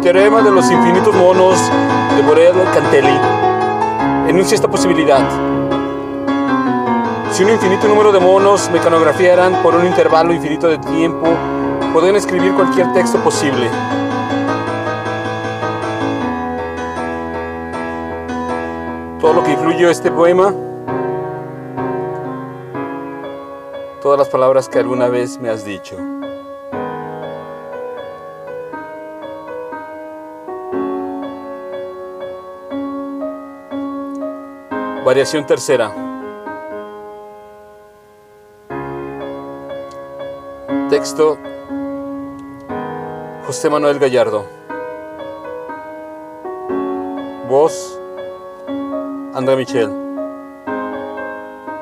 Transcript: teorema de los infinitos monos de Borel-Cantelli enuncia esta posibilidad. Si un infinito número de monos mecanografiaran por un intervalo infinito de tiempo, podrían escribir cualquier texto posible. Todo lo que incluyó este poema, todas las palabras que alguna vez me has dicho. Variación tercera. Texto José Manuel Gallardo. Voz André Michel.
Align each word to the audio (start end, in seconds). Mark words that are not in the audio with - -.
teorema 0.00 0.40
de 0.40 0.50
los 0.50 0.70
infinitos 0.70 1.14
monos 1.14 1.58
de 2.16 2.22
Borel-Cantelli 2.22 3.18
enuncia 4.28 4.54
esta 4.54 4.68
posibilidad. 4.68 5.28
Si 7.32 7.44
un 7.44 7.50
infinito 7.50 7.86
número 7.86 8.10
de 8.10 8.18
monos 8.18 8.70
mecanografiaran 8.70 9.62
por 9.62 9.74
un 9.74 9.86
intervalo 9.86 10.32
infinito 10.32 10.68
de 10.68 10.78
tiempo, 10.78 11.28
podrían 11.92 12.16
escribir 12.16 12.54
cualquier 12.54 12.92
texto 12.94 13.18
posible. 13.18 13.68
Todo 19.20 19.34
lo 19.34 19.44
que 19.44 19.52
incluyó 19.52 19.90
este 19.90 20.10
poema, 20.10 20.54
todas 24.00 24.18
las 24.18 24.28
palabras 24.28 24.68
que 24.68 24.78
alguna 24.78 25.08
vez 25.08 25.38
me 25.38 25.50
has 25.50 25.64
dicho. 25.64 25.96
Variación 35.04 35.46
tercera. 35.46 35.92
Texto 40.90 41.38
José 43.46 43.70
Manuel 43.70 43.98
Gallardo. 43.98 44.44
Voz 47.48 47.98
André 49.34 49.56
Michel. 49.56 50.09